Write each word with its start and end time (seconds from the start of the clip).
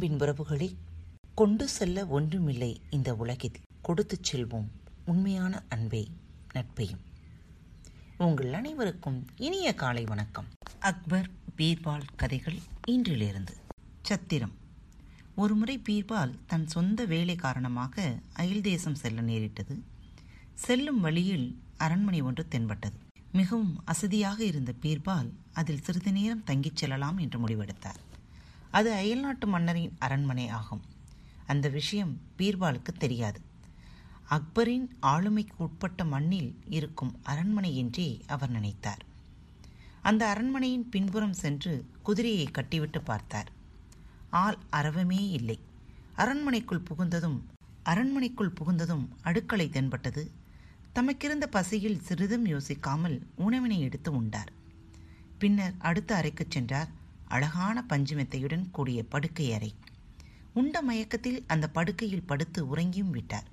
அன்பின் 0.00 0.20
உறவுகளை 0.20 0.76
கொண்டு 1.34 1.68
செல்ல 1.68 2.06
ஒன்றுமில்லை 2.06 2.80
இந்த 2.90 3.14
உலகில். 3.14 3.52
கொடுத்துச் 3.88 4.28
செல்வோம் 4.32 4.68
உண்மையான 5.04 5.62
அன்பை 5.68 6.10
நட்பையும். 6.54 7.02
உங்கள் 8.18 8.52
அனைவருக்கும் 8.52 9.26
இனிய 9.36 9.74
காலை 9.74 10.04
வணக்கம். 10.04 10.46
அக்பர் 10.80 11.30
பீர்பால் 11.56 12.02
கதைகள் 12.16 12.58
இன்றிலிருந்து. 12.88 13.52
சத்திரம். 14.02 14.52
ஒருமுறை 15.34 15.82
பீர்பால் 15.88 16.34
தன் 16.46 16.66
சொந்த 16.66 17.04
வேலை 17.04 17.36
காரணமாக 17.36 18.18
அயல் 18.32 18.60
தேசம் 18.60 18.94
செல்ல 18.94 19.20
நேரிட்டது. 19.20 19.82
செல்லும் 20.54 21.00
வழியில் 21.00 21.58
அரண்மனை 21.76 22.20
ஒன்று 22.20 22.48
தென்பட்டது. 22.48 22.96
மிகவும் 23.32 23.82
அசதியாக 23.84 24.44
இருந்த 24.44 24.74
பீர்பால் 24.82 25.30
அதில் 25.52 25.82
சிறிது 25.82 26.12
நேரம் 26.12 26.44
தங்கிச் 26.46 26.76
செல்லலாம் 26.76 27.16
என்று 27.16 27.48
முடிவெடுத்தார். 27.48 28.08
அது 28.70 28.92
அயல்நாட்டு 28.92 29.46
மன்னரின் 29.46 29.96
அரண்மனை 29.98 30.48
ஆகும். 30.48 30.82
அந்த 31.46 31.68
விஷயம் 31.68 32.20
பீர்பாலுக்கு 32.38 32.92
தெரியாது. 32.98 33.40
அக்பரின் 34.30 34.96
ஆளுமைக்கு 35.02 35.50
உட்பட்ட 35.56 36.04
மண்ணில் 36.04 36.58
இருக்கும் 36.68 37.20
அரண்மனை 37.22 37.76
என்றே 37.76 38.20
அவர் 38.26 38.50
நினைத்தார். 38.50 39.00
அந்த 40.02 40.28
அரண்மனையின் 40.28 40.88
பின்புறம் 40.88 41.32
சென்று 41.32 41.86
குதிரையை 42.02 42.46
கட்டிவிட்டு 42.46 43.02
பார்த்தார். 43.02 43.50
ஆள் 44.30 44.58
அறவமே 44.72 45.30
இல்லை. 45.30 45.58
அரண்மனைக்குள் 46.16 46.82
புகுந்ததும் 46.82 47.40
அரண்மனைக்குள் 47.82 48.52
புகுந்ததும் 48.52 49.08
அடுக்களை 49.22 49.68
தென்பட்டது. 49.68 50.30
தமக்கிருந்த 50.94 51.46
பசியில் 51.50 52.00
சிறிதும் 52.00 52.46
யோசிக்காமல் 52.46 53.20
உணவினை 53.34 53.80
எடுத்து 53.80 54.12
உண்டார். 54.12 54.52
பின்னர் 55.38 55.74
அடுத்த 55.78 56.14
அறைக்குச் 56.14 56.50
சென்றார். 56.50 56.98
அழகான 57.30 57.84
பஞ்சுமெத்தையுடன் 57.88 58.70
கூடிய 58.70 59.00
படுக்கை 59.04 59.46
அறை. 59.52 59.70
உண்ட 60.54 60.82
மயக்கத்தில் 60.82 61.44
அந்த 61.46 61.66
படுக்கையில் 61.68 62.26
படுத்து 62.26 62.60
உறங்கியும் 62.76 63.10
விட்டார். 63.10 63.48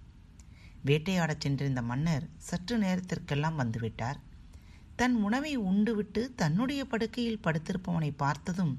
வேட்டையாடச் 0.85 1.41
சென்றிருந்த 1.41 1.81
மன்னர் 1.81 2.25
சற்று 2.37 2.75
நேரத்திற்கெல்லாம் 2.77 3.59
வந்துவிட்டார். 3.59 4.19
தன் 4.95 5.15
உணவை 5.15 5.53
உண்டுவிட்டு 5.59 6.21
தன்னுடைய 6.35 6.85
படுக்கையில் 6.85 7.43
படுத்திருப்பவனை 7.43 8.11
பார்த்ததும் 8.17 8.73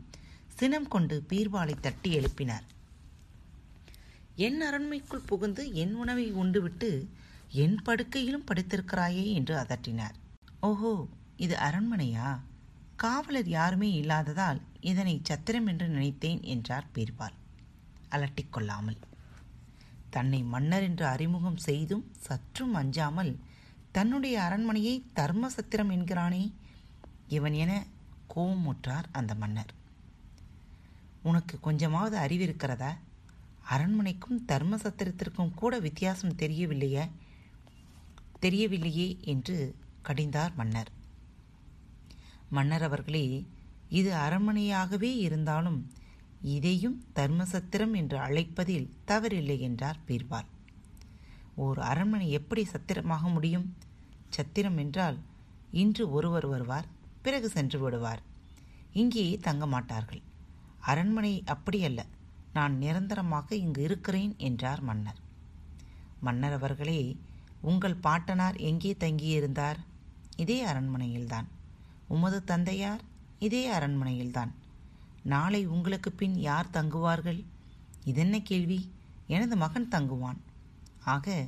சினம் 0.48 0.88
கொண்டு 0.88 1.16
பீர்வாலை 1.28 1.74
தட்டி 1.80 2.10
எழுப்பினார். 2.18 2.66
என் 4.36 4.60
அரண்மைக்குள் 4.62 5.26
புகுந்து 5.26 5.64
என் 5.72 5.94
உணவை 5.94 6.26
உண்டுவிட்டு 6.34 6.90
என் 7.62 7.78
படுக்கையிலும் 7.86 8.46
படுத்திருக்கிறாயே 8.46 9.26
என்று 9.32 9.54
அதட்டினார். 9.56 10.16
ஓஹோ 10.60 10.92
இது 11.36 11.56
அரண்மனையா? 11.58 12.28
காவலர் 12.98 13.48
யாருமே 13.48 13.92
இல்லாததால் 13.92 14.60
இதனை 14.80 15.20
சத்திரம் 15.22 15.66
என்று 15.66 15.88
நினைத்தேன் 15.88 16.42
என்றார் 16.42 16.86
பீர்பால். 16.94 17.36
அலட்டிக்கொள்ளாமல் 18.10 18.98
தன்னை 20.10 20.42
மன்னர் 20.42 20.82
என்று 20.82 21.06
அறிமுகம் 21.06 21.56
செய்தும் 21.56 22.04
சற்றும் 22.18 22.74
அஞ்சாமல் 22.74 23.32
தன்னுடைய 23.92 24.42
அரண்மனையை 24.42 25.04
தர்ம 25.12 25.48
சத்திரம் 25.48 25.90
என்கிறானே 25.90 26.52
இவன் 27.28 27.52
என 27.52 27.86
கோபமுற்றார் 28.34 29.08
அந்த 29.12 29.34
மன்னர். 29.34 29.72
உனக்கு 31.22 31.60
கொஞ்சமாவது 31.60 32.18
அறிவிருக்கிறதா? 32.18 32.92
அரண்மனைக்கும் 33.64 34.44
தர்ம 34.44 34.76
சத்திரத்திற்கும் 34.76 35.54
கூட 35.54 35.78
வித்தியாசம் 35.78 36.38
தெரியவில்லையே? 36.38 37.10
தெரியவில்லையே 38.40 39.20
என்று 39.20 39.74
கடிந்தார் 40.04 40.54
மன்னர். 40.54 40.96
மன்னர் 42.50 42.82
அவர்களே 42.82 43.46
இது 43.88 44.14
அரண்மனையாகவே 44.14 45.16
இருந்தாலும் 45.16 45.92
இதையும் 46.42 47.04
தர்மசத்திரம் 47.14 47.94
என்று 47.94 48.18
அழைப்பதில் 48.18 48.88
தவறில்லை 49.06 49.58
என்றார் 49.58 49.96
பீர்பால். 50.06 50.48
ஓர் 51.54 51.78
அரண்மனை 51.78 52.30
எப்படி 52.30 52.64
சத்திரமாக 52.64 53.28
முடியும்? 53.28 53.76
சத்திரம் 54.28 54.76
என்றால் 54.76 55.18
இன்று 55.72 56.10
ஒருவர் 56.10 56.46
வருவார் 56.46 56.88
பிறகு 57.22 57.48
சென்று 57.48 57.78
விடுவார். 57.78 58.22
இங்கே 58.92 59.38
தங்க 59.42 59.66
மாட்டார்கள். 59.66 60.22
அரண்மனை 60.80 61.44
அப்படியல்ல 61.46 62.00
நான் 62.52 62.76
நிரந்தரமாக 62.76 63.54
இங்கு 63.54 63.82
இருக்கிறேன் 63.82 64.34
என்றார் 64.38 64.80
மன்னர். 64.80 65.20
மன்னர் 66.20 66.52
அவர்களே 66.52 67.16
உங்கள் 67.60 67.94
பாட்டனார் 67.94 68.56
எங்கே 68.56 68.96
தங்கியிருந்தார்? 69.00 69.78
இதே 70.36 70.64
அரண்மனையில்தான். 70.64 71.48
உமது 72.08 72.44
தந்தையார் 72.44 73.00
இதே 73.38 73.70
அரண்மனையில்தான். 73.70 74.52
நாளை 75.22 75.66
உங்களுக்கு 75.66 76.12
பின் 76.12 76.36
யார் 76.38 76.70
தங்குவார்கள்? 76.72 77.44
இதென்ன 78.04 78.40
கேள்வி? 78.40 78.90
எனது 79.26 79.56
மகன் 79.56 79.88
தங்குவான். 79.88 80.38
ஆக 81.04 81.46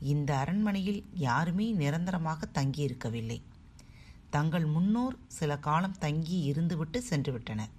இந்த 0.00 0.38
அரண்மனையில் 0.38 1.04
யாருமே 1.12 1.70
நிரந்தரமாக 1.72 2.48
தங்கியிருக்கவில்லை. 2.54 3.42
தங்கள் 4.30 4.64
முன்னோர் 4.64 5.16
சில 5.26 5.58
காலம் 5.58 5.98
தங்கி 5.98 6.52
இருந்துவிட்டு 6.52 7.02
சென்றுவிட்டனர். 7.10 7.74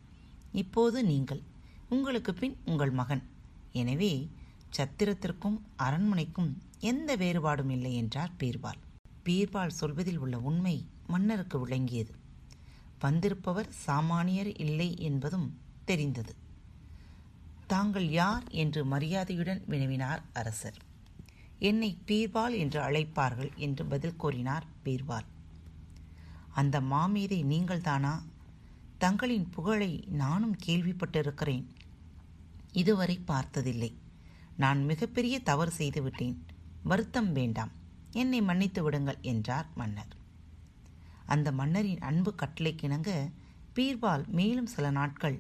இப்போது 0.52 1.04
நீங்கள் 1.04 1.42
உங்களுக்கு 1.90 2.34
பின் 2.34 2.58
உங்கள் 2.66 2.92
மகன். 2.92 3.24
எனவே 3.72 4.30
சத்திரத்திற்கும் 4.78 5.60
அரண்மனைக்கும் 5.78 6.58
எந்த 6.80 7.18
வேறுபாடும் 7.18 7.70
இல்லை 7.70 7.96
என்றார் 7.96 8.32
பீர்பால். 8.40 8.80
பீர்பால் 9.26 9.78
சொல்வதில் 9.82 10.18
உள்ள 10.18 10.40
உண்மை 10.40 10.86
மன்னருக்கு 11.08 11.60
விளங்கியது. 11.60 12.14
வந்திருப்பவர் 13.00 13.70
சாமானியர் 13.88 14.60
இல்லை 14.60 14.96
என்பதும் 15.00 15.58
தெரிந்தது. 15.86 16.36
தாங்கள் 17.68 18.10
யார் 18.10 18.44
என்று 18.50 18.86
மரியாதையுடன் 18.86 19.64
வினவினார் 19.70 20.22
அரசர். 20.34 20.74
என்னை 21.60 21.98
பீர்பால் 22.06 22.58
என்று 22.58 22.82
அழைப்பார்கள் 22.82 23.56
என்று 23.56 23.86
பதில் 23.86 24.16
கூறினார் 24.16 24.66
பீர்பால். 24.86 25.26
அந்த 26.54 26.82
மாமீதை 26.82 27.44
நீங்கள்தானா? 27.44 28.22
தங்களின் 28.98 29.50
புகழை 29.50 30.04
நானும் 30.08 30.56
கேள்விப்பட்டிருக்கிறேன். 30.66 31.66
இதுவரை 32.72 33.20
பார்த்ததில்லை. 33.26 33.98
நான் 34.58 34.86
மிகப்பெரிய 34.86 35.40
தவறு 35.40 35.72
செய்துவிட்டேன் 35.72 36.46
வருத்தம் 36.84 37.32
வேண்டாம். 37.32 37.72
என்னை 38.12 38.42
மன்னித்து 38.42 38.84
விடுங்கள் 38.84 39.18
என்றார் 39.22 39.68
மன்னர். 39.76 40.18
அந்த 41.30 41.52
மன்னரின் 41.52 42.02
அன்பு 42.02 42.32
கட்டளைக்கிணங்க 42.42 43.12
பீர்பால் 43.76 44.26
மேலும் 44.28 44.66
சில 44.66 44.90
நாட்கள் 44.90 45.38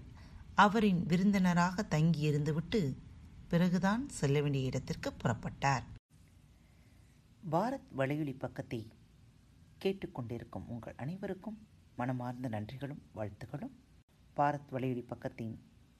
அவரின் 0.55 1.01
விருந்தினராக 1.05 1.85
தங்கியிருந்துவிட்டு 1.89 2.81
பிறகுதான் 3.47 4.09
செல்ல 4.09 4.41
வேண்டிய 4.41 4.66
இடத்திற்கு 4.66 5.09
புறப்பட்டார். 5.23 5.85
பாரத் 7.51 7.89
வலையொலி 7.97 8.35
பக்கத்தை 8.38 8.79
கேட்டுக்கொண்டிருக்கும் 9.85 10.67
உங்கள் 10.67 10.97
அனைவருக்கும் 10.97 11.57
மனமார்ந்த 11.95 12.50
நன்றிகளும் 12.50 13.01
வாழ்த்துகளும். 13.16 13.73
பாரத் 14.38 14.69
வலையொலி 14.71 15.03
பக்கத்தின் 15.11 15.56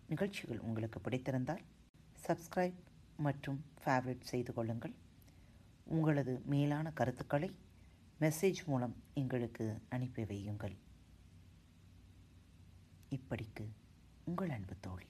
நிகழ்ச்சிகள் 0.08 0.60
உங்களுக்கு 0.60 1.00
பிடித்திருந்தால் 1.00 1.64
சப்ஸ்கிரைப் 2.28 2.80
மற்றும் 3.18 3.60
ஃபேவரட் 3.82 4.30
செய்து 4.32 4.54
கொள்ளுங்கள். 4.54 4.94
உங்களது 5.96 6.42
மேலான 6.46 6.92
கருத்துக்களை 6.92 7.50
மெசேஜ் 8.20 8.66
மூலம் 8.66 8.96
எங்களுக்கு 9.14 9.82
அனுப்பி 9.90 10.24
வையுங்கள். 10.24 10.78
இப்படிக்கு 13.10 13.68
உங்கள் 14.24 14.50
அன்பு 14.50 14.76
தோழி. 14.80 15.06